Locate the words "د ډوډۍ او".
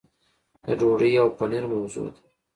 0.63-1.27